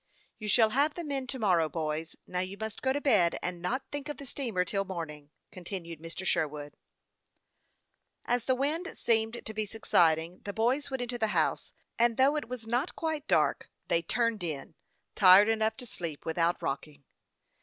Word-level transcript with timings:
"You 0.39 0.47
shall 0.47 0.71
have 0.71 0.95
the 0.95 1.03
men 1.03 1.27
to 1.27 1.37
morrow, 1.37 1.69
boys. 1.69 2.15
Now 2.25 2.39
you 2.39 2.57
must 2.57 2.81
go 2.81 2.91
to 2.91 2.99
bed, 2.99 3.37
and 3.43 3.61
not 3.61 3.83
think 3.91 4.09
of 4.09 4.17
the 4.17 4.25
steamer 4.25 4.65
till 4.65 4.83
morning," 4.83 5.29
continued 5.51 5.99
Mr. 5.99 6.25
Sherwood, 6.25 6.75
as 8.25 8.41
his 8.41 8.47
party 8.47 8.47
left 8.47 8.47
the 8.47 8.55
ferry 8.55 8.69
landing. 8.71 8.81
As 8.81 8.81
the 8.81 8.91
wind 9.05 9.33
seemed 9.33 9.45
to 9.45 9.53
be 9.53 9.65
subsiding, 9.67 10.39
the 10.39 10.53
boys 10.53 10.89
went 10.89 11.01
into 11.03 11.19
the 11.19 11.37
house; 11.37 11.71
and 11.99 12.17
though 12.17 12.35
it 12.35 12.49
was 12.49 12.65
not 12.65 12.95
quite 12.95 13.27
dark, 13.27 13.69
they" 13.89 14.01
turned 14.17 14.43
in," 14.43 14.73
tired 15.13 15.49
enough 15.49 15.77
to 15.77 15.85
sleep 15.85 16.25
without 16.25 16.63
rock 16.63 16.87
ing. 16.87 17.03